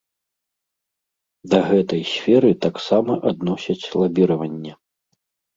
Да 1.51 1.59
гэтай 1.69 2.01
сферы 2.13 2.51
таксама 2.67 3.19
адносяць 3.33 3.89
лабіраванне. 4.01 4.73